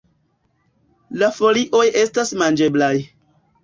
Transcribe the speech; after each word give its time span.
La 1.25 1.31
folioj 1.37 1.85
estas 2.07 2.37
manĝeblaj. 2.43 2.95